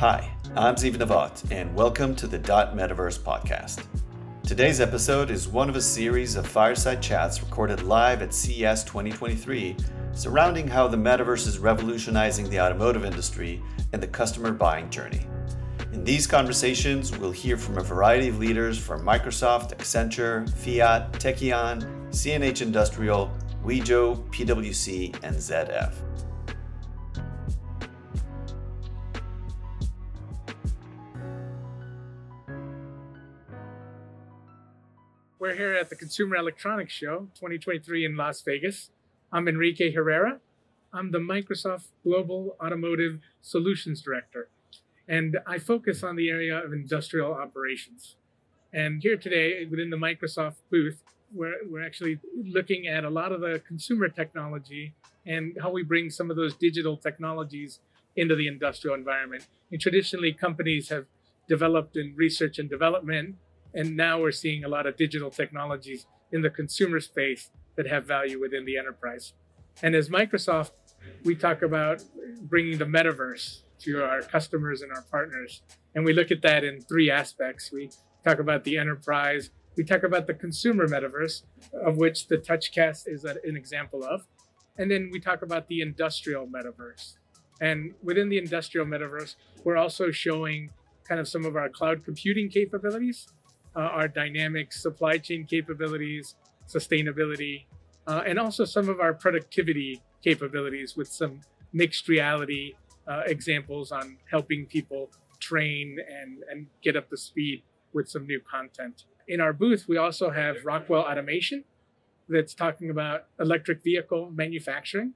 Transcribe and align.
Hi, 0.00 0.34
I'm 0.56 0.76
Ziv 0.76 0.94
Navat, 0.94 1.52
and 1.52 1.74
welcome 1.74 2.16
to 2.16 2.26
the 2.26 2.38
Dot 2.38 2.74
Metaverse 2.74 3.18
podcast. 3.18 3.84
Today's 4.42 4.80
episode 4.80 5.30
is 5.30 5.46
one 5.46 5.68
of 5.68 5.76
a 5.76 5.82
series 5.82 6.36
of 6.36 6.46
fireside 6.46 7.02
chats 7.02 7.42
recorded 7.42 7.82
live 7.82 8.22
at 8.22 8.32
CES 8.32 8.82
2023 8.84 9.76
surrounding 10.12 10.66
how 10.66 10.88
the 10.88 10.96
metaverse 10.96 11.46
is 11.46 11.58
revolutionizing 11.58 12.48
the 12.48 12.58
automotive 12.58 13.04
industry 13.04 13.62
and 13.92 14.02
the 14.02 14.06
customer 14.06 14.52
buying 14.52 14.88
journey. 14.88 15.26
In 15.92 16.02
these 16.02 16.26
conversations, 16.26 17.14
we'll 17.18 17.30
hear 17.30 17.58
from 17.58 17.76
a 17.76 17.82
variety 17.82 18.28
of 18.28 18.38
leaders 18.38 18.78
from 18.78 19.02
Microsoft, 19.02 19.76
Accenture, 19.76 20.48
Fiat, 20.48 21.12
Tekion, 21.12 22.08
CNH 22.08 22.62
Industrial, 22.62 23.30
Wejo, 23.62 24.26
PwC, 24.30 25.14
and 25.22 25.36
ZF. 25.36 25.92
We're 35.40 35.56
here 35.56 35.72
at 35.72 35.88
the 35.88 35.96
Consumer 35.96 36.36
Electronics 36.36 36.92
Show 36.92 37.30
2023 37.34 38.04
in 38.04 38.14
Las 38.14 38.42
Vegas. 38.42 38.90
I'm 39.32 39.48
Enrique 39.48 39.90
Herrera. 39.90 40.38
I'm 40.92 41.12
the 41.12 41.18
Microsoft 41.18 41.86
Global 42.04 42.58
Automotive 42.62 43.20
Solutions 43.40 44.02
Director, 44.02 44.50
and 45.08 45.38
I 45.46 45.56
focus 45.56 46.02
on 46.02 46.16
the 46.16 46.28
area 46.28 46.62
of 46.62 46.74
industrial 46.74 47.32
operations. 47.32 48.16
And 48.74 49.02
here 49.02 49.16
today, 49.16 49.64
within 49.64 49.88
the 49.88 49.96
Microsoft 49.96 50.56
booth, 50.70 51.02
we're, 51.32 51.54
we're 51.66 51.86
actually 51.86 52.20
looking 52.44 52.86
at 52.86 53.04
a 53.04 53.10
lot 53.10 53.32
of 53.32 53.40
the 53.40 53.62
consumer 53.66 54.10
technology 54.10 54.92
and 55.24 55.56
how 55.62 55.70
we 55.70 55.82
bring 55.82 56.10
some 56.10 56.30
of 56.30 56.36
those 56.36 56.54
digital 56.54 56.98
technologies 56.98 57.80
into 58.14 58.36
the 58.36 58.46
industrial 58.46 58.94
environment. 58.94 59.46
And 59.72 59.80
traditionally, 59.80 60.34
companies 60.34 60.90
have 60.90 61.06
developed 61.48 61.96
in 61.96 62.12
research 62.14 62.58
and 62.58 62.68
development 62.68 63.36
and 63.74 63.96
now 63.96 64.20
we're 64.20 64.32
seeing 64.32 64.64
a 64.64 64.68
lot 64.68 64.86
of 64.86 64.96
digital 64.96 65.30
technologies 65.30 66.06
in 66.32 66.42
the 66.42 66.50
consumer 66.50 67.00
space 67.00 67.50
that 67.76 67.86
have 67.86 68.06
value 68.06 68.40
within 68.40 68.64
the 68.64 68.76
enterprise. 68.76 69.32
And 69.82 69.94
as 69.94 70.08
Microsoft, 70.08 70.72
we 71.24 71.34
talk 71.34 71.62
about 71.62 72.02
bringing 72.42 72.78
the 72.78 72.84
metaverse 72.84 73.62
to 73.80 74.04
our 74.04 74.22
customers 74.22 74.82
and 74.82 74.92
our 74.92 75.02
partners. 75.02 75.62
And 75.94 76.04
we 76.04 76.12
look 76.12 76.30
at 76.30 76.42
that 76.42 76.64
in 76.64 76.80
three 76.80 77.10
aspects. 77.10 77.72
We 77.72 77.90
talk 78.24 78.38
about 78.38 78.64
the 78.64 78.76
enterprise, 78.76 79.50
we 79.76 79.84
talk 79.84 80.02
about 80.02 80.26
the 80.26 80.34
consumer 80.34 80.86
metaverse, 80.86 81.42
of 81.72 81.96
which 81.96 82.28
the 82.28 82.36
TouchCast 82.36 83.04
is 83.06 83.24
an 83.24 83.56
example 83.56 84.04
of. 84.04 84.26
And 84.76 84.90
then 84.90 85.10
we 85.12 85.20
talk 85.20 85.42
about 85.42 85.68
the 85.68 85.80
industrial 85.80 86.46
metaverse. 86.46 87.14
And 87.60 87.94
within 88.02 88.28
the 88.28 88.38
industrial 88.38 88.86
metaverse, 88.86 89.36
we're 89.64 89.76
also 89.76 90.10
showing 90.10 90.70
kind 91.04 91.20
of 91.20 91.28
some 91.28 91.44
of 91.44 91.56
our 91.56 91.68
cloud 91.68 92.04
computing 92.04 92.48
capabilities 92.48 93.26
uh, 93.76 93.80
our 93.80 94.08
dynamic 94.08 94.72
supply 94.72 95.18
chain 95.18 95.44
capabilities, 95.44 96.36
sustainability, 96.68 97.66
uh, 98.06 98.22
and 98.26 98.38
also 98.38 98.64
some 98.64 98.88
of 98.88 99.00
our 99.00 99.14
productivity 99.14 100.02
capabilities 100.22 100.96
with 100.96 101.08
some 101.08 101.40
mixed 101.72 102.08
reality 102.08 102.74
uh, 103.06 103.22
examples 103.26 103.92
on 103.92 104.16
helping 104.30 104.66
people 104.66 105.10
train 105.38 105.98
and, 106.20 106.38
and 106.50 106.66
get 106.82 106.96
up 106.96 107.08
to 107.10 107.16
speed 107.16 107.62
with 107.92 108.08
some 108.08 108.26
new 108.26 108.40
content. 108.40 109.04
In 109.28 109.40
our 109.40 109.52
booth, 109.52 109.86
we 109.88 109.96
also 109.96 110.30
have 110.30 110.56
Rockwell 110.64 111.02
Automation 111.02 111.64
that's 112.28 112.54
talking 112.54 112.90
about 112.90 113.26
electric 113.38 113.82
vehicle 113.82 114.30
manufacturing 114.30 115.14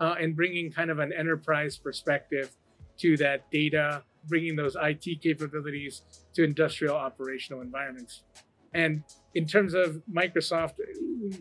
uh, 0.00 0.14
and 0.20 0.34
bringing 0.34 0.70
kind 0.70 0.90
of 0.90 0.98
an 0.98 1.12
enterprise 1.12 1.76
perspective 1.76 2.50
to 2.98 3.16
that 3.18 3.50
data 3.50 4.02
bringing 4.26 4.56
those 4.56 4.76
IT 4.80 5.22
capabilities 5.22 6.02
to 6.34 6.44
industrial 6.44 6.96
operational 6.96 7.62
environments. 7.62 8.22
And 8.72 9.04
in 9.34 9.46
terms 9.46 9.74
of 9.74 10.02
Microsoft, 10.12 10.74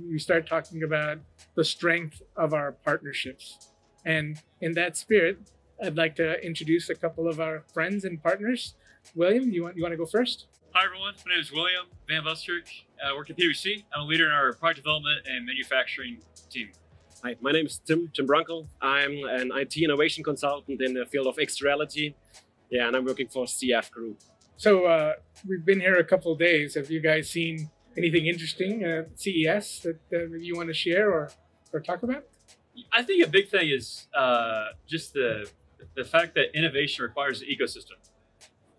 we 0.10 0.20
start 0.20 0.48
talking 0.48 0.84
about 0.84 1.18
the 1.56 1.64
strength 1.64 2.22
of 2.38 2.54
our 2.54 2.74
partnerships. 2.74 3.72
And 4.06 4.40
in 4.62 4.74
that 4.74 4.98
spirit, 4.98 5.40
I'd 5.84 5.98
like 5.98 6.16
to 6.18 6.40
introduce 6.46 6.90
a 6.90 6.96
couple 6.96 7.28
of 7.28 7.40
our 7.40 7.64
friends 7.74 8.06
and 8.06 8.22
partners. 8.22 8.76
William, 9.16 9.52
you 9.52 9.64
want 9.64 9.76
you 9.76 9.84
want 9.84 9.94
to 9.94 9.98
go 9.98 10.06
first? 10.06 10.48
Hi 10.74 10.86
everyone, 10.86 11.14
my 11.26 11.34
name 11.34 11.42
is 11.42 11.52
William 11.52 11.86
VanBuskirk. 12.10 12.68
I 13.06 13.14
work 13.14 13.30
at 13.30 13.38
PwC. 13.38 13.84
I'm 13.94 14.02
a 14.02 14.06
leader 14.06 14.26
in 14.26 14.32
our 14.32 14.54
product 14.54 14.78
development 14.78 15.20
and 15.28 15.46
manufacturing 15.46 16.20
team. 16.50 16.70
Hi, 17.24 17.36
my 17.42 17.52
name 17.52 17.66
is 17.66 17.80
Tim 17.80 18.10
Tim 18.14 18.28
Brunkel. 18.28 18.68
I'm 18.82 19.24
an 19.26 19.52
IT 19.54 19.78
innovation 19.78 20.24
consultant 20.24 20.82
in 20.82 20.94
the 20.94 21.06
field 21.06 21.28
of 21.28 21.38
X-Reality 21.40 22.16
yeah, 22.74 22.88
and 22.88 22.96
I'm 22.96 23.06
working 23.06 23.28
for 23.28 23.46
ZF 23.46 23.92
Group. 23.92 24.20
So 24.58 24.86
uh, 24.86 25.14
we've 25.48 25.64
been 25.64 25.80
here 25.80 25.98
a 25.98 26.04
couple 26.04 26.32
of 26.32 26.40
days. 26.40 26.74
Have 26.74 26.90
you 26.90 27.02
guys 27.02 27.30
seen 27.30 27.70
anything 27.96 28.26
interesting 28.26 28.84
at 28.84 29.10
CES 29.20 29.82
that, 29.82 30.00
that 30.10 30.40
you 30.42 30.56
want 30.56 30.70
to 30.70 30.74
share 30.74 31.12
or, 31.12 31.30
or 31.72 31.80
talk 31.80 32.02
about? 32.02 32.26
I 32.92 33.04
think 33.04 33.24
a 33.24 33.30
big 33.30 33.50
thing 33.50 33.70
is 33.70 34.08
uh, 34.16 34.70
just 34.88 35.14
the 35.14 35.48
the 35.96 36.04
fact 36.04 36.34
that 36.34 36.58
innovation 36.58 37.04
requires 37.04 37.42
an 37.44 37.48
ecosystem. 37.48 38.00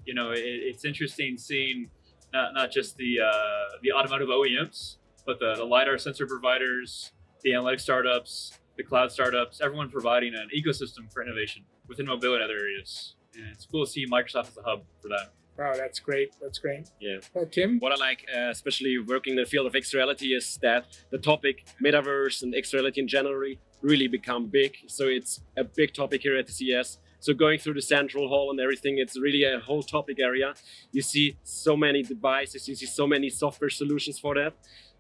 You 0.04 0.14
know, 0.14 0.32
it, 0.32 0.40
it's 0.40 0.84
interesting 0.84 1.38
seeing 1.38 1.90
not, 2.32 2.52
not 2.52 2.72
just 2.72 2.96
the 2.96 3.20
uh, 3.20 3.78
the 3.82 3.92
automotive 3.92 4.26
OEMs, 4.26 4.96
but 5.24 5.38
the, 5.38 5.54
the 5.54 5.64
lidar 5.64 5.98
sensor 5.98 6.26
providers, 6.26 7.12
the 7.44 7.50
analytics 7.50 7.82
startups, 7.82 8.58
the 8.76 8.82
cloud 8.82 9.12
startups, 9.12 9.60
everyone 9.60 9.88
providing 9.88 10.34
an 10.34 10.48
ecosystem 10.52 11.12
for 11.12 11.22
innovation 11.22 11.62
within 11.86 12.06
mobility 12.06 12.42
and 12.42 12.50
other 12.50 12.58
areas 12.58 13.14
and 13.36 13.46
it's 13.52 13.66
cool 13.66 13.84
to 13.84 13.90
see 13.90 14.06
Microsoft 14.06 14.48
as 14.48 14.58
a 14.58 14.62
hub 14.62 14.82
for 15.00 15.08
that. 15.08 15.32
Wow, 15.58 15.74
that's 15.76 16.00
great. 16.00 16.34
That's 16.42 16.58
great. 16.58 16.90
Yeah. 17.00 17.18
Uh, 17.34 17.44
Tim? 17.50 17.78
What 17.78 17.92
I 17.92 17.96
like, 17.96 18.26
uh, 18.34 18.50
especially 18.50 18.98
working 18.98 19.34
in 19.34 19.36
the 19.36 19.46
field 19.46 19.66
of 19.66 19.76
X-Reality, 19.76 20.34
is 20.34 20.58
that 20.62 20.86
the 21.10 21.18
topic 21.18 21.64
metaverse 21.82 22.42
and 22.42 22.54
X-Reality 22.54 23.00
in 23.00 23.06
general 23.06 23.54
really 23.80 24.08
become 24.08 24.46
big. 24.46 24.76
So 24.88 25.04
it's 25.06 25.40
a 25.56 25.62
big 25.62 25.94
topic 25.94 26.22
here 26.22 26.36
at 26.36 26.46
the 26.46 26.52
CES. 26.52 26.98
So 27.20 27.32
going 27.32 27.58
through 27.58 27.74
the 27.74 27.82
central 27.82 28.28
hall 28.28 28.50
and 28.50 28.60
everything, 28.60 28.98
it's 28.98 29.18
really 29.18 29.44
a 29.44 29.58
whole 29.58 29.82
topic 29.82 30.18
area. 30.20 30.54
You 30.92 31.02
see 31.02 31.36
so 31.42 31.76
many 31.76 32.02
devices, 32.02 32.68
you 32.68 32.74
see 32.74 32.86
so 32.86 33.06
many 33.06 33.30
software 33.30 33.70
solutions 33.70 34.18
for 34.18 34.34
that 34.34 34.54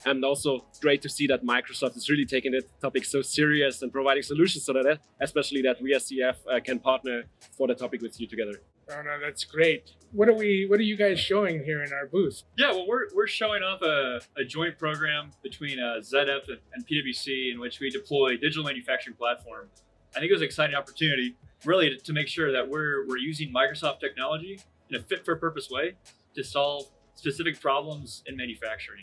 and 0.04 0.24
also 0.24 0.66
great 0.80 1.02
to 1.02 1.08
see 1.08 1.26
that 1.26 1.44
Microsoft 1.44 1.96
is 1.96 2.08
really 2.08 2.26
taking 2.26 2.52
the 2.52 2.62
topic 2.80 3.04
so 3.04 3.22
serious 3.22 3.82
and 3.82 3.92
providing 3.92 4.22
solutions 4.22 4.64
so 4.64 4.72
that, 4.72 5.00
especially 5.20 5.62
that 5.62 5.80
we 5.80 5.94
as 5.94 6.10
ZF 6.10 6.36
uh, 6.50 6.60
can 6.60 6.78
partner 6.78 7.24
for 7.56 7.66
the 7.68 7.74
topic 7.74 8.02
with 8.02 8.20
you 8.20 8.26
together. 8.26 8.60
Oh 8.90 9.02
no, 9.02 9.18
that's 9.18 9.44
great. 9.44 9.92
What 10.12 10.28
are 10.28 10.34
we? 10.34 10.66
What 10.68 10.78
are 10.78 10.84
you 10.84 10.96
guys 10.96 11.18
showing 11.18 11.64
here 11.64 11.82
in 11.82 11.92
our 11.92 12.06
booth? 12.06 12.42
Yeah, 12.58 12.72
well, 12.72 12.86
we're, 12.86 13.06
we're 13.14 13.26
showing 13.26 13.62
off 13.62 13.80
a, 13.82 14.20
a 14.36 14.44
joint 14.44 14.78
program 14.78 15.30
between 15.42 15.78
uh, 15.80 16.00
ZF 16.00 16.48
and 16.74 16.86
PwC 16.86 17.52
in 17.52 17.60
which 17.60 17.80
we 17.80 17.90
deploy 17.90 18.36
digital 18.36 18.64
manufacturing 18.64 19.16
platform. 19.16 19.68
I 20.14 20.20
think 20.20 20.30
it 20.30 20.34
was 20.34 20.42
an 20.42 20.46
exciting 20.46 20.76
opportunity, 20.76 21.34
really, 21.64 21.96
to 21.96 22.12
make 22.12 22.28
sure 22.28 22.52
that 22.52 22.68
we're 22.68 23.06
we're 23.08 23.16
using 23.16 23.52
Microsoft 23.52 24.00
technology 24.00 24.60
in 24.90 24.96
a 24.96 25.00
fit 25.02 25.24
for 25.24 25.34
purpose 25.36 25.70
way 25.70 25.94
to 26.34 26.44
solve 26.44 26.84
specific 27.14 27.60
problems 27.60 28.22
in 28.26 28.36
manufacturing. 28.36 29.02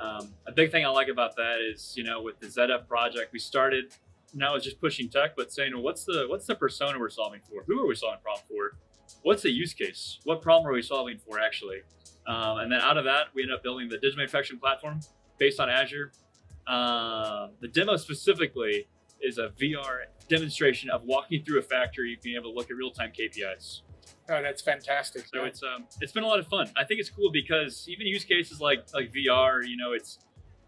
Um, 0.00 0.34
a 0.46 0.52
big 0.52 0.70
thing 0.70 0.84
I 0.84 0.88
like 0.88 1.08
about 1.08 1.36
that 1.36 1.56
is, 1.60 1.94
you 1.96 2.04
know, 2.04 2.22
with 2.22 2.38
the 2.40 2.46
ZF 2.46 2.86
project, 2.86 3.32
we 3.32 3.38
started 3.38 3.94
now 4.34 4.54
it's 4.54 4.64
just 4.64 4.80
pushing 4.80 5.08
tech, 5.08 5.34
but 5.36 5.52
saying, 5.52 5.72
well, 5.74 5.82
what's 5.82 6.04
the 6.04 6.26
what's 6.28 6.46
the 6.46 6.54
persona 6.54 6.98
we're 6.98 7.08
solving 7.08 7.40
for? 7.48 7.64
Who 7.66 7.82
are 7.82 7.86
we 7.86 7.94
solving 7.94 8.20
problem 8.22 8.44
for? 8.48 8.76
What's 9.22 9.42
the 9.42 9.50
use 9.50 9.72
case? 9.72 10.20
What 10.24 10.42
problem 10.42 10.70
are 10.70 10.74
we 10.74 10.82
solving 10.82 11.18
for 11.18 11.40
actually? 11.40 11.78
Um, 12.26 12.58
and 12.58 12.70
then 12.70 12.80
out 12.80 12.98
of 12.98 13.04
that, 13.04 13.28
we 13.34 13.42
end 13.42 13.52
up 13.52 13.62
building 13.62 13.88
the 13.88 13.96
digital 13.96 14.18
manufacturing 14.18 14.60
platform 14.60 15.00
based 15.38 15.60
on 15.60 15.70
Azure. 15.70 16.12
Uh, 16.66 17.48
the 17.60 17.68
demo 17.68 17.96
specifically 17.96 18.86
is 19.22 19.38
a 19.38 19.48
VR 19.60 20.02
demonstration 20.28 20.90
of 20.90 21.04
walking 21.04 21.42
through 21.42 21.58
a 21.58 21.62
factory, 21.62 22.18
being 22.22 22.36
able 22.36 22.50
to 22.50 22.56
look 22.56 22.70
at 22.70 22.76
real 22.76 22.90
time 22.90 23.10
KPIs. 23.18 23.80
Oh, 24.30 24.42
that's 24.42 24.62
fantastic. 24.62 25.26
So 25.26 25.44
it's 25.44 25.62
um 25.62 25.86
it's 26.00 26.12
been 26.12 26.24
a 26.24 26.26
lot 26.26 26.38
of 26.38 26.46
fun. 26.46 26.70
I 26.76 26.84
think 26.84 27.00
it's 27.00 27.10
cool 27.10 27.30
because 27.30 27.86
even 27.88 28.06
use 28.06 28.24
cases 28.24 28.60
like 28.60 28.86
like 28.94 29.12
VR, 29.12 29.66
you 29.66 29.76
know, 29.76 29.92
it's 29.92 30.18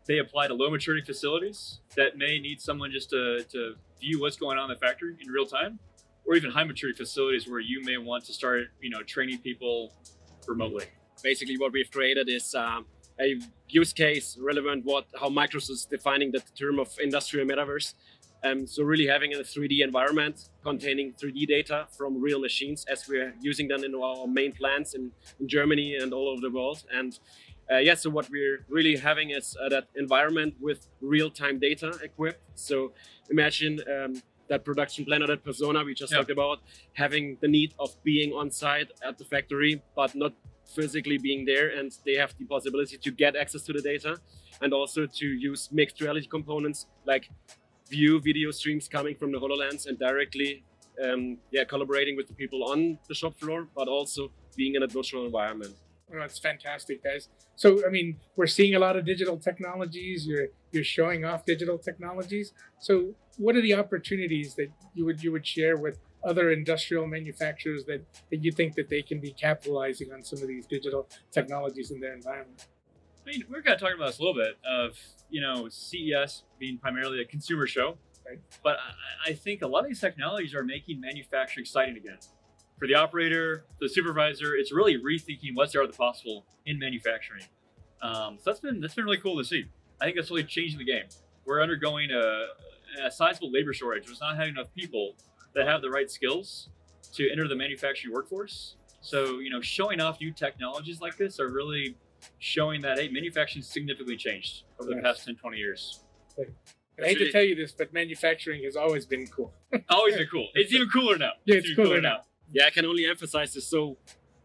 they 0.06 0.18
apply 0.18 0.48
to 0.48 0.54
low 0.54 0.70
maturity 0.70 1.04
facilities 1.04 1.80
that 1.96 2.16
may 2.16 2.38
need 2.38 2.60
someone 2.60 2.90
just 2.90 3.10
to, 3.10 3.44
to 3.52 3.74
view 4.00 4.20
what's 4.20 4.36
going 4.36 4.58
on 4.58 4.70
in 4.70 4.76
the 4.76 4.80
factory 4.84 5.16
in 5.20 5.30
real 5.30 5.46
time, 5.46 5.78
or 6.26 6.34
even 6.34 6.50
high 6.50 6.64
maturity 6.64 6.96
facilities 6.96 7.48
where 7.48 7.60
you 7.60 7.82
may 7.84 7.96
want 7.96 8.24
to 8.24 8.32
start, 8.32 8.64
you 8.80 8.90
know, 8.90 9.02
training 9.02 9.38
people 9.38 9.92
remotely. 10.48 10.86
Basically, 11.22 11.56
what 11.58 11.72
we've 11.72 11.90
created 11.90 12.28
is 12.28 12.54
um, 12.54 12.86
a 13.20 13.38
use 13.68 13.92
case 13.92 14.36
relevant 14.40 14.84
what 14.84 15.06
how 15.20 15.28
Microsoft 15.28 15.70
is 15.70 15.86
defining 15.88 16.32
the 16.32 16.40
term 16.58 16.78
of 16.78 16.88
industrial 16.98 17.46
metaverse. 17.46 17.94
Um, 18.42 18.66
so 18.66 18.82
really 18.82 19.06
having 19.06 19.34
a 19.34 19.38
3D 19.38 19.82
environment 19.82 20.48
containing 20.62 21.12
3D 21.12 21.46
data 21.46 21.86
from 21.96 22.20
real 22.20 22.40
machines 22.40 22.86
as 22.90 23.06
we're 23.08 23.34
using 23.40 23.68
them 23.68 23.84
in 23.84 23.94
our 23.94 24.26
main 24.26 24.52
plants 24.52 24.94
in, 24.94 25.10
in 25.38 25.48
Germany 25.48 25.96
and 25.96 26.12
all 26.12 26.28
over 26.28 26.40
the 26.40 26.50
world. 26.50 26.84
And 26.92 27.18
uh, 27.70 27.76
yeah, 27.78 27.94
so 27.94 28.10
what 28.10 28.28
we're 28.30 28.64
really 28.68 28.96
having 28.96 29.30
is 29.30 29.56
uh, 29.62 29.68
that 29.68 29.88
environment 29.94 30.54
with 30.60 30.86
real-time 31.00 31.58
data 31.58 31.98
equipped. 32.02 32.40
So 32.54 32.92
imagine 33.30 33.80
um, 33.88 34.22
that 34.48 34.64
production 34.64 35.04
plan 35.04 35.22
or 35.22 35.28
that 35.28 35.44
persona 35.44 35.84
we 35.84 35.94
just 35.94 36.10
Yeah. 36.12 36.18
talked 36.18 36.30
about, 36.30 36.58
having 36.94 37.36
the 37.40 37.48
need 37.48 37.74
of 37.78 37.90
being 38.02 38.32
on 38.32 38.50
site 38.50 38.90
at 39.02 39.18
the 39.18 39.24
factory, 39.24 39.82
but 39.94 40.14
not 40.14 40.32
physically 40.74 41.18
being 41.18 41.44
there, 41.44 41.68
and 41.78 41.92
they 42.04 42.14
have 42.14 42.34
the 42.38 42.44
possibility 42.46 42.96
to 42.96 43.10
get 43.10 43.36
access 43.36 43.62
to 43.62 43.72
the 43.72 43.82
data, 43.82 44.18
and 44.62 44.72
also 44.72 45.06
to 45.06 45.26
use 45.26 45.68
mixed 45.72 46.00
reality 46.00 46.26
components 46.26 46.86
like 47.06 47.28
view 47.90 48.20
video 48.20 48.50
streams 48.50 48.88
coming 48.88 49.14
from 49.14 49.32
the 49.32 49.38
Hololens 49.38 49.86
and 49.86 49.98
directly, 49.98 50.64
um, 51.04 51.38
yeah, 51.50 51.64
collaborating 51.64 52.16
with 52.16 52.28
the 52.28 52.34
people 52.34 52.64
on 52.64 52.98
the 53.08 53.14
shop 53.14 53.38
floor, 53.38 53.68
but 53.74 53.88
also 53.88 54.30
being 54.56 54.74
in 54.74 54.82
a 54.82 54.86
virtual 54.86 55.24
environment. 55.26 55.74
Well, 56.08 56.20
that's 56.20 56.38
fantastic, 56.38 57.04
guys. 57.04 57.28
So, 57.54 57.86
I 57.86 57.90
mean, 57.90 58.16
we're 58.36 58.48
seeing 58.48 58.74
a 58.74 58.78
lot 58.78 58.96
of 58.96 59.04
digital 59.04 59.36
technologies. 59.36 60.26
You're 60.26 60.48
you're 60.72 60.84
showing 60.84 61.24
off 61.24 61.44
digital 61.44 61.78
technologies. 61.78 62.52
So, 62.80 63.14
what 63.36 63.54
are 63.54 63.62
the 63.62 63.74
opportunities 63.74 64.54
that 64.56 64.68
you 64.94 65.04
would 65.04 65.22
you 65.22 65.30
would 65.30 65.46
share 65.46 65.76
with 65.76 65.98
other 66.24 66.50
industrial 66.50 67.06
manufacturers 67.06 67.84
that, 67.86 68.04
that 68.30 68.44
you 68.44 68.52
think 68.52 68.74
that 68.74 68.88
they 68.90 69.02
can 69.02 69.20
be 69.20 69.32
capitalizing 69.32 70.12
on 70.12 70.22
some 70.22 70.42
of 70.42 70.48
these 70.48 70.66
digital 70.66 71.08
technologies 71.30 71.90
in 71.90 72.00
their 72.00 72.14
environment? 72.14 72.66
I 73.26 73.30
mean, 73.30 73.44
we're 73.50 73.62
kind 73.62 73.74
of 73.74 73.80
talking 73.80 73.96
about 73.96 74.06
this 74.08 74.18
a 74.18 74.22
little 74.22 74.34
bit 74.40 74.56
of 74.68 74.98
you 75.28 75.40
know 75.40 75.68
CES 75.68 76.44
being 76.58 76.78
primarily 76.78 77.20
a 77.20 77.24
consumer 77.24 77.66
show, 77.66 77.96
Right. 78.26 78.38
but 78.62 78.76
I, 79.26 79.30
I 79.30 79.32
think 79.34 79.62
a 79.62 79.66
lot 79.66 79.80
of 79.84 79.88
these 79.88 80.00
technologies 80.00 80.54
are 80.54 80.64
making 80.64 81.00
manufacturing 81.00 81.62
exciting 81.64 81.96
again. 81.96 82.18
For 82.78 82.86
the 82.88 82.94
operator, 82.94 83.64
the 83.80 83.88
supervisor, 83.88 84.54
it's 84.56 84.72
really 84.72 84.96
rethinking 84.96 85.50
what's 85.54 85.72
the 85.72 85.78
art 85.80 85.86
of 85.86 85.92
the 85.92 85.98
possible 85.98 86.46
in 86.64 86.78
manufacturing. 86.78 87.44
Um, 88.00 88.38
so 88.38 88.44
that's 88.50 88.60
been 88.60 88.80
that's 88.80 88.94
been 88.94 89.04
really 89.04 89.18
cool 89.18 89.36
to 89.38 89.44
see. 89.44 89.64
I 90.00 90.06
think 90.06 90.16
that's 90.16 90.30
really 90.30 90.44
changing 90.44 90.78
the 90.78 90.84
game. 90.86 91.04
We're 91.44 91.62
undergoing 91.62 92.10
a, 92.10 92.46
a 93.06 93.10
sizable 93.10 93.52
labor 93.52 93.74
shortage. 93.74 94.06
There's 94.06 94.20
not 94.20 94.36
having 94.36 94.54
enough 94.54 94.72
people 94.74 95.14
that 95.54 95.66
have 95.66 95.82
the 95.82 95.90
right 95.90 96.10
skills 96.10 96.70
to 97.14 97.30
enter 97.30 97.46
the 97.48 97.56
manufacturing 97.56 98.14
workforce. 98.14 98.76
So 99.02 99.40
you 99.40 99.50
know, 99.50 99.60
showing 99.60 100.00
off 100.00 100.18
new 100.20 100.32
technologies 100.32 101.00
like 101.02 101.16
this 101.18 101.38
are 101.38 101.48
really 101.48 101.96
showing 102.38 102.80
that 102.82 102.98
hey, 102.98 103.08
manufacturing 103.08 103.62
significantly 103.62 104.16
changed 104.16 104.64
over 104.80 104.90
the 104.90 104.96
Yes. 104.96 105.04
past 105.04 105.24
10, 105.26 105.36
20 105.36 105.56
years. 105.58 106.00
I 107.02 107.06
hate 107.06 107.18
to 107.18 107.32
tell 107.32 107.42
you 107.42 107.54
this, 107.54 107.72
but 107.72 107.92
manufacturing 107.92 108.62
has 108.64 108.76
always 108.76 109.06
been 109.06 109.26
cool. 109.26 109.54
Always 109.88 110.16
been 110.16 110.26
cool. 110.30 110.48
It's 110.54 110.72
even 110.72 110.88
cooler 110.90 111.16
now. 111.16 111.32
Yeah, 111.46 111.56
it's 111.56 111.66
even 111.68 111.84
cooler 111.84 112.00
now. 112.00 112.18
Yeah, 112.52 112.66
I 112.66 112.70
can 112.70 112.84
only 112.84 113.06
emphasize 113.06 113.54
this. 113.54 113.66
So, 113.68 113.96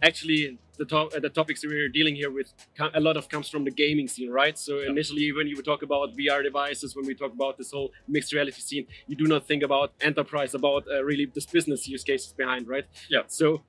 actually, 0.02 0.58
the 0.78 0.86
top, 0.86 1.14
uh, 1.14 1.20
the 1.20 1.30
topics 1.30 1.66
we're 1.66 1.90
dealing 1.90 2.16
here 2.16 2.32
with, 2.32 2.54
co- 2.78 2.92
a 2.94 3.00
lot 3.02 3.18
of 3.18 3.28
comes 3.28 3.50
from 3.50 3.64
the 3.66 3.72
gaming 3.72 4.08
scene, 4.08 4.30
right? 4.30 4.58
So 4.58 4.80
Yeah. 4.80 4.90
initially, 4.92 5.32
when 5.34 5.48
you 5.48 5.56
would 5.58 5.66
talk 5.66 5.82
about 5.84 6.16
VR 6.16 6.44
devices, 6.44 6.96
when 6.96 7.06
we 7.06 7.14
talk 7.16 7.34
about 7.34 7.58
this 7.58 7.72
whole 7.72 7.92
mixed 8.08 8.32
reality 8.32 8.62
scene, 8.62 8.86
you 9.08 9.16
do 9.18 9.26
not 9.26 9.48
think 9.48 9.62
about 9.64 9.94
enterprise, 10.00 10.54
about 10.54 10.86
uh, 10.90 11.04
really 11.04 11.26
this 11.26 11.46
business 11.46 11.88
use 11.90 12.04
cases 12.06 12.32
behind, 12.34 12.68
right? 12.68 12.86
Yeah. 13.10 13.24
So, 13.28 13.64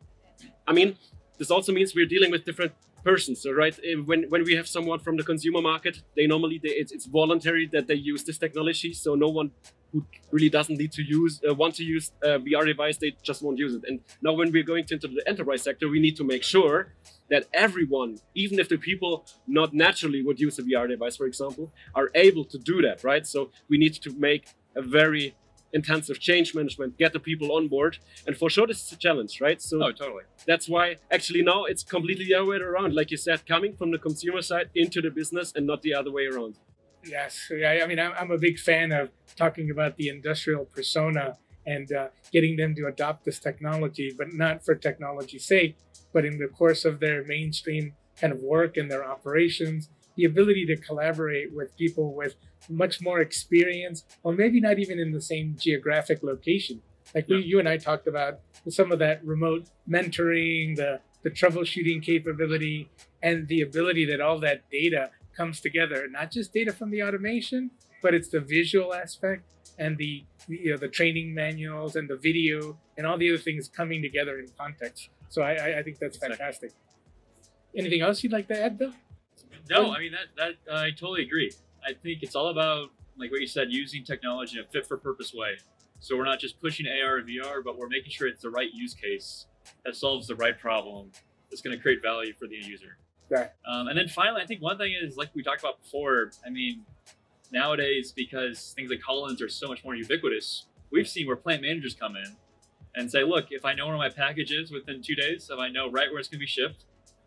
I 0.68 0.72
mean, 0.72 0.96
this 1.38 1.50
also 1.50 1.72
means 1.72 1.94
we're 1.94 2.06
dealing 2.06 2.30
with 2.30 2.44
different 2.44 2.72
persons. 3.04 3.42
So, 3.42 3.52
right, 3.52 3.76
eh, 3.84 3.94
when 4.10 4.20
when 4.32 4.42
we 4.44 4.54
have 4.56 4.68
someone 4.76 5.00
from 5.06 5.16
the 5.16 5.22
consumer 5.32 5.62
market, 5.62 5.94
they 6.16 6.26
normally 6.26 6.58
they, 6.64 6.74
it's, 6.80 6.92
it's 6.92 7.06
voluntary 7.06 7.68
that 7.72 7.86
they 7.90 7.98
use 8.12 8.24
this 8.24 8.38
technology. 8.38 8.92
So 8.92 9.14
no 9.14 9.28
one 9.28 9.50
who 9.92 10.04
really 10.30 10.50
doesn't 10.58 10.78
need 10.82 10.92
to 10.92 11.02
use 11.02 11.40
uh, 11.48 11.54
want 11.54 11.74
to 11.80 11.84
use 11.84 12.06
a 12.22 12.38
VR 12.46 12.66
device, 12.66 12.96
they 12.98 13.12
just 13.22 13.42
won't 13.42 13.58
use 13.58 13.74
it. 13.78 13.82
And 13.88 14.00
now, 14.22 14.32
when 14.32 14.48
we're 14.52 14.68
going 14.72 14.84
into 14.90 15.08
the 15.08 15.22
enterprise 15.32 15.62
sector, 15.62 15.88
we 15.88 16.00
need 16.06 16.16
to 16.16 16.24
make 16.24 16.42
sure 16.42 16.78
that 17.30 17.42
everyone, 17.66 18.18
even 18.34 18.58
if 18.58 18.68
the 18.68 18.78
people 18.78 19.26
not 19.46 19.74
naturally 19.74 20.22
would 20.22 20.38
use 20.46 20.58
a 20.58 20.62
VR 20.62 20.88
device, 20.88 21.16
for 21.16 21.26
example, 21.26 21.72
are 21.94 22.10
able 22.14 22.44
to 22.44 22.58
do 22.58 22.82
that, 22.82 23.02
right? 23.02 23.26
So 23.26 23.50
we 23.68 23.78
need 23.78 23.94
to 24.06 24.10
make 24.28 24.44
a 24.76 24.82
very 24.82 25.34
intensive 25.72 26.18
change 26.20 26.54
management, 26.54 26.96
get 26.98 27.12
the 27.12 27.20
people 27.20 27.52
on 27.52 27.68
board, 27.68 27.98
and 28.26 28.36
for 28.36 28.48
sure 28.50 28.66
this 28.66 28.84
is 28.84 28.92
a 28.92 28.96
challenge, 28.96 29.40
right? 29.40 29.60
So 29.60 29.82
Oh, 29.82 29.92
totally. 29.92 30.24
that's 30.46 30.68
why 30.68 30.96
actually 31.10 31.42
now 31.42 31.64
it's 31.64 31.82
completely 31.82 32.24
the 32.26 32.34
other 32.34 32.46
way 32.50 32.56
around, 32.56 32.94
like 32.94 33.10
you 33.10 33.16
said, 33.16 33.46
coming 33.46 33.76
from 33.76 33.90
the 33.90 33.98
consumer 33.98 34.42
side 34.42 34.70
into 34.74 35.00
the 35.02 35.10
business 35.10 35.52
and 35.54 35.66
not 35.66 35.82
the 35.82 35.94
other 35.94 36.10
way 36.10 36.26
around. 36.26 36.54
Yes, 37.04 37.50
yeah, 37.54 37.80
I 37.84 37.86
mean, 37.86 38.00
I'm, 38.00 38.12
I'm 38.18 38.30
a 38.32 38.38
big 38.38 38.58
fan 38.58 38.90
of 38.90 39.10
talking 39.36 39.70
about 39.70 39.96
the 39.96 40.08
industrial 40.08 40.64
persona 40.64 41.36
and 41.64 41.92
uh, 41.92 42.08
getting 42.32 42.56
them 42.56 42.74
to 42.76 42.86
adopt 42.86 43.24
this 43.24 43.38
technology, 43.38 44.12
but 44.16 44.32
not 44.32 44.64
for 44.64 44.74
technology's 44.74 45.44
sake, 45.46 45.76
but 46.12 46.24
in 46.24 46.38
the 46.38 46.48
course 46.48 46.84
of 46.84 46.98
their 47.00 47.24
mainstream 47.24 47.94
kind 48.20 48.32
of 48.32 48.40
work 48.40 48.76
and 48.76 48.90
their 48.90 49.04
operations, 49.04 49.88
the 50.16 50.24
ability 50.24 50.64
to 50.66 50.76
collaborate 50.76 51.52
with 51.54 51.76
people 51.76 52.14
with 52.14 52.34
much 52.68 53.00
more 53.00 53.20
experience, 53.20 54.04
or 54.22 54.32
maybe 54.32 54.60
not 54.60 54.78
even 54.78 54.98
in 54.98 55.12
the 55.12 55.20
same 55.20 55.56
geographic 55.58 56.22
location. 56.22 56.82
Like 57.14 57.28
we, 57.28 57.42
you 57.42 57.58
and 57.58 57.68
I 57.68 57.76
talked 57.76 58.06
about 58.06 58.40
some 58.68 58.90
of 58.92 58.98
that 58.98 59.24
remote 59.24 59.66
mentoring, 59.88 60.76
the 60.76 61.00
the 61.22 61.30
troubleshooting 61.30 62.02
capability, 62.02 62.88
and 63.22 63.48
the 63.48 63.60
ability 63.62 64.04
that 64.06 64.20
all 64.20 64.38
that 64.40 64.68
data 64.70 65.10
comes 65.36 65.60
together. 65.60 66.06
Not 66.10 66.30
just 66.30 66.52
data 66.52 66.72
from 66.72 66.90
the 66.90 67.02
automation, 67.02 67.70
but 68.02 68.14
it's 68.14 68.28
the 68.28 68.40
visual 68.40 68.94
aspect 68.94 69.42
and 69.78 69.98
the 69.98 70.24
you 70.48 70.70
know 70.70 70.76
the 70.76 70.88
training 70.88 71.34
manuals 71.34 71.96
and 71.96 72.08
the 72.08 72.16
video 72.16 72.78
and 72.96 73.06
all 73.06 73.18
the 73.18 73.28
other 73.28 73.38
things 73.38 73.68
coming 73.68 74.02
together 74.02 74.38
in 74.38 74.46
context. 74.58 75.10
So 75.28 75.42
I, 75.42 75.78
I, 75.78 75.82
think 75.82 75.98
that's 75.98 76.16
fantastic. 76.16 76.72
Anything 77.76 78.00
else 78.00 78.22
you'd 78.22 78.32
like 78.32 78.46
to 78.48 78.62
add, 78.62 78.78
Bill? 78.78 78.92
No, 79.68 79.92
I 79.92 79.98
mean 79.98 80.12
that 80.12 80.54
that 80.66 80.74
I 80.74 80.90
totally 80.90 81.22
agree. 81.22 81.50
I 81.86 81.92
think 81.92 82.22
it's 82.22 82.34
all 82.34 82.48
about 82.48 82.90
like 83.18 83.30
what 83.30 83.40
you 83.40 83.46
said, 83.46 83.68
using 83.70 84.04
technology 84.04 84.58
in 84.58 84.64
a 84.64 84.68
fit 84.68 84.86
for 84.86 84.96
purpose 84.96 85.32
way. 85.32 85.56
So 86.00 86.16
we're 86.16 86.24
not 86.24 86.38
just 86.38 86.60
pushing 86.60 86.86
AR 86.86 87.18
and 87.18 87.28
VR, 87.28 87.64
but 87.64 87.78
we're 87.78 87.88
making 87.88 88.10
sure 88.10 88.28
it's 88.28 88.42
the 88.42 88.50
right 88.50 88.70
use 88.72 88.94
case 88.94 89.46
that 89.84 89.96
solves 89.96 90.26
the 90.26 90.36
right 90.36 90.58
problem 90.58 91.10
that's 91.50 91.62
going 91.62 91.76
to 91.76 91.82
create 91.82 92.02
value 92.02 92.34
for 92.38 92.46
the 92.46 92.56
end 92.56 92.66
user. 92.66 92.98
Right. 93.30 93.50
Um, 93.66 93.88
and 93.88 93.98
then 93.98 94.08
finally, 94.08 94.42
I 94.42 94.46
think 94.46 94.62
one 94.62 94.78
thing 94.78 94.94
is 95.00 95.16
like 95.16 95.30
we 95.34 95.42
talked 95.42 95.60
about 95.60 95.82
before. 95.82 96.30
I 96.46 96.50
mean, 96.50 96.84
nowadays 97.50 98.12
because 98.14 98.74
things 98.76 98.90
like 98.90 99.00
HoloLens 99.08 99.42
are 99.42 99.48
so 99.48 99.66
much 99.66 99.84
more 99.84 99.94
ubiquitous, 99.94 100.66
we've 100.92 101.08
seen 101.08 101.26
where 101.26 101.36
plant 101.36 101.62
managers 101.62 101.94
come 101.94 102.14
in 102.16 102.36
and 102.94 103.10
say, 103.10 103.24
"Look, 103.24 103.46
if 103.50 103.64
I 103.64 103.74
know 103.74 103.86
where 103.86 103.96
my 103.96 104.10
package 104.10 104.52
is 104.52 104.70
within 104.70 105.02
two 105.02 105.16
days, 105.16 105.50
if 105.50 105.58
I 105.58 105.68
know 105.68 105.90
right 105.90 106.10
where 106.10 106.18
it's 106.18 106.28
going 106.28 106.38
to 106.38 106.42
be 106.42 106.46
shipped, 106.46 106.84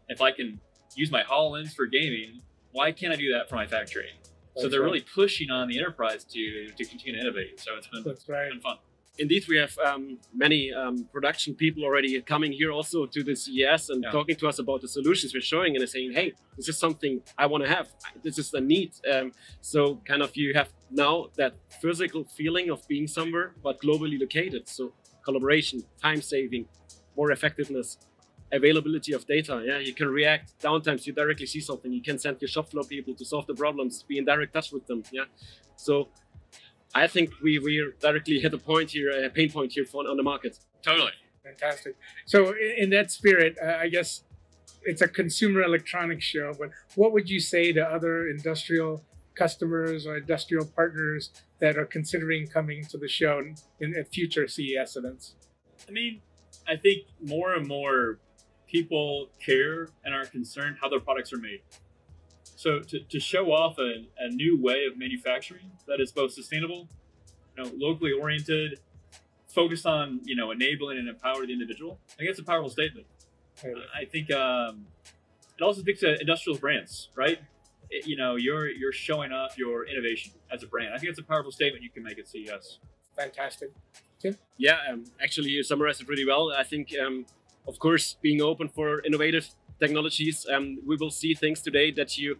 if 0.07 0.21
I 0.21 0.31
can 0.31 0.61
use 0.95 1.11
my 1.11 1.23
HoloLens 1.23 1.73
for 1.73 1.85
gaming, 1.85 2.41
why 2.71 2.91
can't 2.91 3.11
I 3.11 3.15
do 3.15 3.33
that 3.33 3.49
for 3.49 3.55
my 3.55 3.67
factory?" 3.67 4.11
So 4.59 4.63
That's 4.63 4.71
they're 4.71 4.81
right. 4.81 4.85
really 4.91 5.05
pushing 5.21 5.49
on 5.57 5.67
the 5.69 5.77
enterprise 5.81 6.21
to 6.35 6.43
to 6.77 6.83
continue 6.91 7.13
to 7.17 7.21
innovate. 7.25 7.59
So 7.59 7.69
it's 7.77 7.87
been, 7.87 8.03
That's 8.03 8.27
right. 8.29 8.49
been 8.51 8.61
fun. 8.61 8.77
Indeed, 9.25 9.43
we 9.49 9.57
have 9.57 9.75
um, 9.89 10.03
many 10.45 10.61
um, 10.81 10.95
production 11.15 11.51
people 11.63 11.81
already 11.83 12.11
coming 12.21 12.51
here 12.61 12.71
also 12.77 13.05
to 13.15 13.19
the 13.29 13.35
CES 13.43 13.89
and 13.89 13.99
Yeah. 14.03 14.11
talking 14.17 14.35
to 14.41 14.45
us 14.51 14.57
about 14.63 14.79
the 14.85 14.87
solutions 14.97 15.29
we're 15.33 15.49
showing 15.53 15.71
and 15.75 15.83
saying, 15.89 16.13
hey, 16.19 16.27
this 16.55 16.67
is 16.69 16.77
something 16.85 17.13
I 17.37 17.45
want 17.51 17.61
to 17.65 17.69
have. 17.77 17.87
This 18.23 18.37
is 18.43 18.47
a 18.53 18.61
need. 18.73 18.91
Um, 19.13 19.27
so, 19.71 19.79
kind 20.11 20.21
of, 20.25 20.29
you 20.41 20.53
have 20.53 20.69
now 20.89 21.15
that 21.41 21.51
physical 21.81 22.21
feeling 22.39 22.67
of 22.69 22.79
being 22.87 23.07
somewhere, 23.07 23.47
but 23.65 23.81
globally 23.85 24.17
located. 24.25 24.63
So, 24.69 24.93
collaboration, 25.25 25.77
time 26.01 26.21
saving, 26.21 26.63
more 27.17 27.29
effectiveness, 27.37 27.97
availability 28.51 29.13
of 29.13 29.25
data. 29.25 29.63
Yeah, 29.65 29.79
you 29.79 29.93
can 29.93 30.07
react 30.07 30.59
downtimes. 30.59 31.05
You 31.05 31.13
directly 31.13 31.45
see 31.45 31.61
something. 31.61 31.91
You 31.91 32.01
can 32.01 32.17
send 32.17 32.41
your 32.41 32.47
shop 32.47 32.69
floor 32.69 32.83
people 32.83 33.13
to 33.15 33.25
solve 33.25 33.47
the 33.47 33.53
problems, 33.53 34.03
be 34.03 34.17
in 34.17 34.25
direct 34.25 34.53
touch 34.53 34.71
with 34.71 34.85
them. 34.87 35.03
Yeah, 35.11 35.25
so 35.75 36.09
I 36.93 37.07
think 37.07 37.31
we 37.43 37.59
we 37.59 37.91
directly 37.99 38.39
hit 38.39 38.53
a 38.53 38.57
point 38.57 38.91
here, 38.91 39.09
a 39.25 39.29
pain 39.29 39.51
point 39.51 39.73
here 39.73 39.85
for 39.85 40.07
on 40.07 40.17
the 40.17 40.23
market. 40.23 40.59
Totally. 40.81 41.11
Fantastic. 41.43 41.95
So, 42.25 42.49
in, 42.49 42.73
in 42.83 42.89
that 42.91 43.11
spirit, 43.11 43.57
uh, 43.63 43.77
I 43.79 43.89
guess 43.89 44.23
it's 44.83 45.01
a 45.01 45.07
consumer 45.07 45.61
electronics 45.61 46.25
show, 46.25 46.53
but 46.57 46.69
what 46.95 47.11
would 47.11 47.29
you 47.29 47.39
say 47.39 47.71
to 47.73 47.83
other 47.83 48.27
industrial 48.29 49.03
customers 49.35 50.05
or 50.05 50.17
industrial 50.17 50.65
partners 50.65 51.31
that 51.59 51.77
are 51.77 51.85
considering 51.85 52.47
coming 52.47 52.83
to 52.85 52.97
the 52.97 53.07
show 53.07 53.41
in, 53.79 53.95
at 53.97 54.13
future 54.13 54.47
CES 54.47 54.95
events? 54.95 55.35
I 55.87 55.91
mean, 55.91 56.21
I 56.67 56.75
think 56.75 57.03
more 57.23 57.53
and 57.53 57.67
more 57.67 58.19
people 58.69 59.29
care 59.43 59.89
and 60.03 60.13
are 60.13 60.25
concerned 60.25 60.77
how 60.81 60.89
their 60.89 60.99
products 60.99 61.33
are 61.33 61.37
made. 61.37 61.61
So 62.43 62.79
to, 62.79 62.99
to 62.99 63.19
show 63.19 63.51
off 63.51 63.77
a, 63.79 64.05
a 64.19 64.29
new 64.29 64.61
way 64.61 64.85
of 64.85 64.97
manufacturing 64.97 65.71
that 65.87 65.99
is 66.01 66.11
both 66.11 66.31
sustainable, 66.33 66.87
you 67.57 67.63
know, 67.63 67.71
locally 67.77 68.11
oriented, 68.11 68.79
focused 69.47 69.85
on 69.85 70.21
you 70.25 70.35
know 70.35 70.51
enabling 70.51 70.97
and 70.99 71.07
empower 71.09 71.45
the 71.45 71.53
individual, 71.53 71.99
I 72.13 72.15
think 72.17 72.29
it's 72.29 72.39
a 72.39 72.43
powerful 72.43 72.69
statement. 72.69 73.07
I 73.95 74.05
think 74.05 74.31
um, 74.31 74.85
it 75.57 75.63
also 75.63 75.81
speaks 75.81 75.99
to 76.01 76.19
industrial 76.19 76.57
brands, 76.59 77.09
right? 77.15 77.39
It- 77.89 78.05
you 78.05 78.15
know, 78.15 78.35
you're 78.35 78.69
you're 78.69 78.91
showing 78.91 79.31
off 79.31 79.57
your 79.57 79.85
innovation 79.87 80.33
as 80.51 80.61
a 80.63 80.67
brand. 80.67 80.93
I 80.93 80.97
think 80.99 81.09
it's 81.09 81.19
a 81.19 81.23
powerful 81.23 81.51
statement 81.51 81.83
you 81.83 81.89
can 81.89 82.03
make 82.03 82.19
at 82.19 82.27
CES. 82.27 82.79
Fantastic. 83.17 83.71
Yeah, 84.57 84.77
um, 84.91 85.05
actually, 85.21 85.49
you 85.49 85.63
summarized 85.63 85.99
it 86.01 86.05
pretty 86.07 86.25
well. 86.25 86.51
I 86.55 86.63
think, 86.63 86.93
um, 87.03 87.25
of 87.69 87.77
course, 87.79 88.17
being 88.21 88.41
open 88.41 88.67
for 88.67 89.01
innovative 89.05 89.47
technologies, 89.79 90.45
um, 90.53 90.79
we 90.85 90.95
will 90.97 91.11
see 91.11 91.33
things 91.33 91.61
today 91.61 91.91
that 91.91 92.17
you 92.17 92.37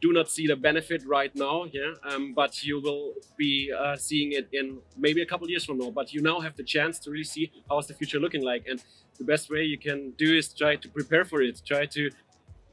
do 0.00 0.12
not 0.12 0.28
see 0.30 0.46
the 0.46 0.56
benefit 0.56 1.02
right 1.06 1.34
now, 1.34 1.64
yeah, 1.72 1.92
um, 2.10 2.34
but 2.34 2.62
you 2.62 2.80
will 2.80 3.14
be 3.36 3.72
uh, 3.72 3.96
seeing 3.96 4.32
it 4.32 4.48
in 4.52 4.78
maybe 4.96 5.20
a 5.22 5.26
couple 5.26 5.48
years 5.48 5.64
from 5.64 5.78
now. 5.78 5.90
But 5.90 6.12
you 6.12 6.20
now 6.22 6.40
have 6.40 6.56
the 6.56 6.64
chance 6.64 6.98
to 7.00 7.10
really 7.10 7.24
see 7.24 7.52
how 7.68 7.78
is 7.78 7.86
the 7.86 7.94
future 7.94 8.18
looking 8.18 8.42
like, 8.42 8.66
and 8.68 8.82
the 9.18 9.24
best 9.24 9.50
way 9.50 9.62
you 9.62 9.78
can 9.78 10.12
do 10.12 10.36
is 10.36 10.52
try 10.52 10.76
to 10.76 10.88
prepare 10.88 11.24
for 11.24 11.42
it. 11.42 11.60
Try 11.64 11.86
to 11.86 12.10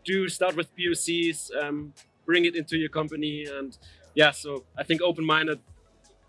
do 0.04 0.28
start 0.28 0.56
with 0.56 0.68
POCs, 0.76 1.52
um, 1.62 1.94
bring 2.26 2.46
it 2.46 2.56
into 2.56 2.78
your 2.78 2.90
company, 2.90 3.46
and 3.46 3.78
yeah. 4.16 4.32
So 4.32 4.64
I 4.78 4.84
think 4.84 5.02
open-minded. 5.02 5.60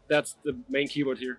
That's 0.09 0.37
the 0.45 0.55
main 0.69 0.88
keyword 0.88 1.19
here. 1.19 1.38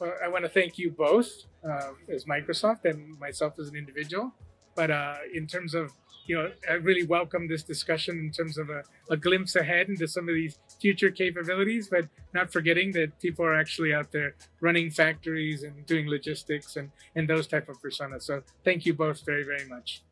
Well, 0.00 0.14
I 0.24 0.28
want 0.28 0.44
to 0.44 0.48
thank 0.48 0.78
you 0.78 0.90
both 0.90 1.44
uh, 1.68 1.92
as 2.12 2.24
Microsoft 2.24 2.84
and 2.84 3.18
myself 3.18 3.58
as 3.58 3.68
an 3.68 3.76
individual. 3.76 4.32
But 4.74 4.90
uh, 4.90 5.16
in 5.34 5.46
terms 5.46 5.74
of 5.74 5.92
you 6.26 6.36
know, 6.36 6.50
I 6.68 6.74
really 6.74 7.04
welcome 7.04 7.48
this 7.48 7.64
discussion 7.64 8.16
in 8.18 8.30
terms 8.30 8.56
of 8.56 8.70
a, 8.70 8.84
a, 9.10 9.16
glimpse 9.16 9.56
ahead 9.56 9.88
into 9.88 10.06
some 10.06 10.28
of 10.28 10.34
these 10.36 10.58
future 10.80 11.10
capabilities, 11.10 11.88
but 11.90 12.06
not 12.32 12.52
forgetting 12.52 12.92
that 12.92 13.18
people 13.18 13.44
are 13.44 13.58
actually 13.58 13.92
out 13.92 14.12
there 14.12 14.36
running 14.60 14.92
factories 14.92 15.64
and 15.64 15.84
doing 15.86 16.08
logistics 16.08 16.76
and, 16.76 16.92
and 17.16 17.28
those 17.28 17.48
type 17.48 17.68
of 17.68 17.82
personas. 17.82 18.22
So 18.22 18.42
thank 18.64 18.86
you 18.86 18.94
both 18.94 19.24
very, 19.26 19.42
very 19.42 19.66
much. 19.68 20.02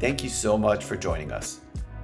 Thank 0.00 0.24
you 0.24 0.30
so 0.30 0.58
much 0.58 0.84
for 0.84 0.96
joining 0.96 1.30
us. 1.30 1.60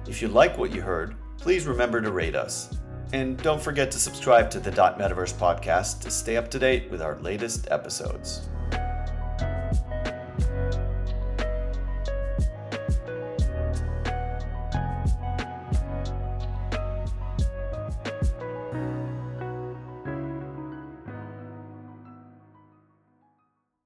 If 0.07 0.21
you 0.21 0.29
like 0.29 0.57
what 0.57 0.73
you 0.73 0.81
heard, 0.81 1.15
please 1.41 1.65
remember 1.65 1.99
to 1.99 2.11
rate 2.11 2.35
us. 2.35 2.69
And 3.13 3.35
don't 3.43 3.61
forget 3.61 3.91
to 3.91 3.99
subscribe 3.99 4.49
to 4.51 4.59
the 4.59 4.71
Metaverse 4.71 5.33
podcast 5.33 5.99
to 6.01 6.11
stay 6.11 6.37
up 6.37 6.49
to 6.51 6.59
date 6.59 6.89
with 6.89 7.01
our 7.01 7.19
latest 7.19 7.67
episodes. 7.69 8.47